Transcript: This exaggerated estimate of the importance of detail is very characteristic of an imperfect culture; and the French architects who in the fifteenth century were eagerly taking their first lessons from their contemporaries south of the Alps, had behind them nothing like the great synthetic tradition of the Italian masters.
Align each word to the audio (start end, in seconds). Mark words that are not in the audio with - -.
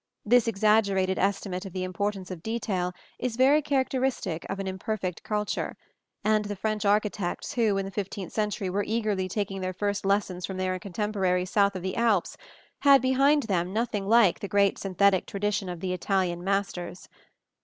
This 0.25 0.47
exaggerated 0.47 1.19
estimate 1.19 1.63
of 1.63 1.73
the 1.73 1.83
importance 1.83 2.31
of 2.31 2.41
detail 2.41 2.91
is 3.19 3.35
very 3.35 3.61
characteristic 3.61 4.47
of 4.49 4.57
an 4.57 4.65
imperfect 4.65 5.21
culture; 5.21 5.77
and 6.23 6.45
the 6.45 6.55
French 6.55 6.85
architects 6.85 7.53
who 7.53 7.77
in 7.77 7.85
the 7.85 7.91
fifteenth 7.91 8.33
century 8.33 8.67
were 8.67 8.83
eagerly 8.83 9.27
taking 9.29 9.61
their 9.61 9.73
first 9.73 10.03
lessons 10.03 10.43
from 10.43 10.57
their 10.57 10.79
contemporaries 10.79 11.51
south 11.51 11.75
of 11.75 11.83
the 11.83 11.95
Alps, 11.97 12.35
had 12.79 12.99
behind 12.99 13.43
them 13.43 13.73
nothing 13.73 14.07
like 14.07 14.39
the 14.39 14.47
great 14.47 14.79
synthetic 14.79 15.27
tradition 15.27 15.69
of 15.69 15.81
the 15.81 15.93
Italian 15.93 16.43
masters. 16.43 17.07